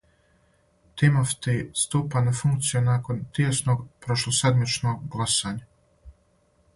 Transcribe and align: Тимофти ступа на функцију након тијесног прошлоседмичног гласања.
Тимофти 1.01 1.57
ступа 1.81 2.23
на 2.27 2.33
функцију 2.39 2.81
након 2.87 3.21
тијесног 3.35 3.83
прошлоседмичног 4.07 5.05
гласања. 5.17 5.63